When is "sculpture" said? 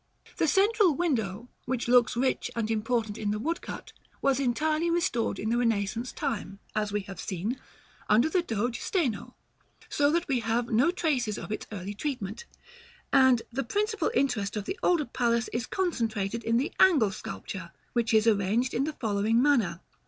17.11-17.71